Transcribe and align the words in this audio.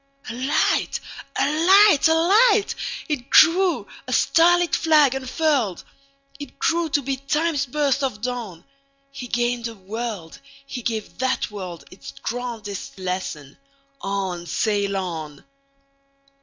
A 0.31 0.33
light! 0.33 0.99
A 1.35 1.45
light! 1.45 2.07
A 2.07 2.15
light! 2.15 2.73
It 3.07 3.29
grew, 3.29 3.85
a 4.07 4.11
starlit 4.13 4.75
flag 4.75 5.13
unfurled! 5.13 5.83
It 6.39 6.57
grew 6.57 6.89
to 6.89 7.03
be 7.03 7.17
Time's 7.17 7.67
burst 7.67 8.03
of 8.03 8.19
dawn. 8.19 8.65
He 9.11 9.27
gained 9.27 9.67
a 9.67 9.75
world; 9.75 10.39
he 10.65 10.81
gave 10.81 11.19
that 11.19 11.41
worldIts 11.51 12.13
grandest 12.23 12.97
lesson: 12.97 13.59
"On! 14.01 14.47
sail 14.47 14.97
on!" 14.97 15.45